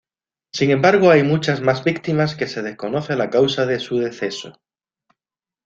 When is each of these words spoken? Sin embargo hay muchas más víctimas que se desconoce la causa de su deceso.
Sin 0.51 0.71
embargo 0.71 1.11
hay 1.11 1.21
muchas 1.21 1.61
más 1.61 1.83
víctimas 1.83 2.35
que 2.35 2.47
se 2.47 2.63
desconoce 2.63 3.15
la 3.15 3.29
causa 3.29 3.67
de 3.67 3.79
su 3.79 3.97
deceso. 3.99 4.59